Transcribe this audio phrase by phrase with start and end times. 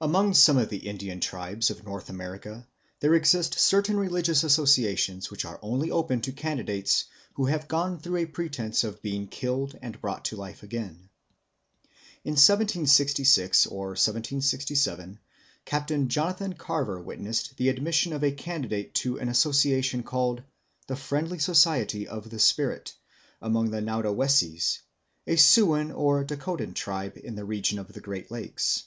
[0.00, 2.66] Among some of the Indian tribes of North America
[2.98, 8.16] there exist certain religious associations which are only open to candidates who have gone through
[8.16, 11.08] a pretence of being killed and brought to life again.
[12.24, 15.20] In 1766 or 1767
[15.64, 20.42] Captain Jonathan Carver witnessed the admission of a candidate to an association called
[20.88, 24.80] "the friendly society of the Spirit" (Wakon Kitchewah) among the Naudowessies,
[25.28, 28.82] a Siouan or Dacotan tribe in the region of the great lakes.